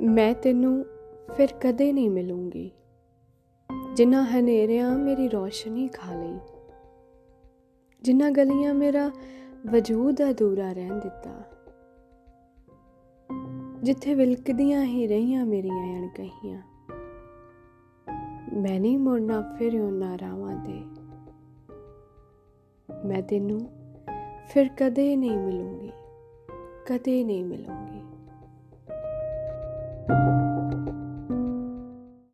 ਮੈਂ 0.00 0.34
ਤੈਨੂੰ 0.34 0.84
ਫਿਰ 1.36 1.48
ਕਦੇ 1.60 1.92
ਨਹੀਂ 1.92 2.10
ਮਿਲੂੰਗੀ। 2.10 2.70
ਜਿਨ੍ਹਾਂ 3.94 4.24
ਹਨੇਰਿਆਂ 4.24 4.90
ਮੇਰੀ 4.98 5.28
ਰੋਸ਼ਨੀ 5.28 5.88
ਖਾ 5.88 6.14
ਲਈ 6.14 6.38
ਜਿਨ੍ਹਾਂ 8.02 8.30
ਗਲੀਆਂ 8.30 8.74
ਮੇਰਾ 8.74 9.10
ਵਜੂਦ 9.70 10.22
ਅਧੂਰਾ 10.30 10.72
ਰਹਿਣ 10.72 10.98
ਦਿੱਤਾ, 10.98 11.30
ਜਿੱਥੇ 13.82 14.14
ਵਿਲਕਦੀਆਂ 14.14 14.84
ਹੀ 14.84 15.06
ਰਹੀਆਂ 15.06 15.44
ਮੇਰੀਆਂ 15.46 15.98
ਅਣਕਹੀਆਂ 15.98 16.62
ਮੈਂ 18.52 18.80
ਨਹੀਂ 18.80 18.98
ਮੁੜਨਾ 18.98 19.40
ਫਿਰ 19.58 19.80
ਉਹਨਾਂ 19.80 20.16
ਰਾਵਾਂ 20.18 20.54
ਤੇ। 20.64 20.82
ਮੈਂ 23.04 23.22
ਤੈਨੂੰ 23.22 23.60
ਫਿਰ 24.50 24.68
ਕਦੇ 24.78 25.16
ਨਹੀਂ 25.16 25.36
ਮਿਲੂੰਗੀ, 25.38 25.92
ਕਦੇ 26.86 27.22
ਨਹੀਂ 27.24 27.44
ਮਿਲੂੰਗੀ। 27.44 28.02